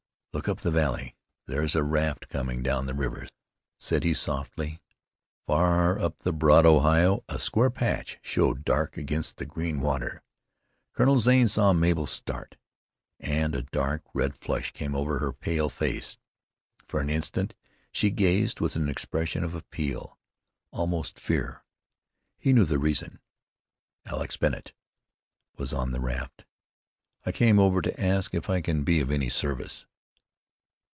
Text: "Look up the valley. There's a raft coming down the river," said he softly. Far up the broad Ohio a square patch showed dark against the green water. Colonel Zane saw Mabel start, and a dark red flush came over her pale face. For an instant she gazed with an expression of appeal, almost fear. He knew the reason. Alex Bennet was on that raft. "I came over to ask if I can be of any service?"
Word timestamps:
"Look 0.33 0.47
up 0.47 0.61
the 0.61 0.71
valley. 0.71 1.17
There's 1.45 1.75
a 1.75 1.83
raft 1.83 2.29
coming 2.29 2.63
down 2.63 2.85
the 2.85 2.93
river," 2.93 3.27
said 3.77 4.05
he 4.05 4.13
softly. 4.13 4.79
Far 5.45 5.99
up 5.99 6.19
the 6.19 6.31
broad 6.31 6.65
Ohio 6.65 7.25
a 7.27 7.37
square 7.37 7.69
patch 7.69 8.17
showed 8.21 8.63
dark 8.63 8.95
against 8.95 9.35
the 9.37 9.45
green 9.45 9.81
water. 9.81 10.23
Colonel 10.93 11.17
Zane 11.17 11.49
saw 11.49 11.73
Mabel 11.73 12.07
start, 12.07 12.55
and 13.19 13.53
a 13.53 13.61
dark 13.63 14.03
red 14.13 14.37
flush 14.37 14.71
came 14.71 14.95
over 14.95 15.19
her 15.19 15.33
pale 15.33 15.67
face. 15.67 16.17
For 16.87 17.01
an 17.01 17.09
instant 17.09 17.53
she 17.91 18.09
gazed 18.09 18.61
with 18.61 18.77
an 18.77 18.87
expression 18.87 19.43
of 19.43 19.53
appeal, 19.53 20.17
almost 20.71 21.19
fear. 21.19 21.65
He 22.39 22.53
knew 22.53 22.63
the 22.65 22.79
reason. 22.79 23.19
Alex 24.05 24.37
Bennet 24.37 24.71
was 25.57 25.73
on 25.73 25.91
that 25.91 25.99
raft. 25.99 26.45
"I 27.25 27.33
came 27.33 27.59
over 27.59 27.81
to 27.81 27.99
ask 28.01 28.33
if 28.33 28.49
I 28.49 28.61
can 28.61 28.85
be 28.85 29.01
of 29.01 29.11
any 29.11 29.27
service?" 29.29 29.85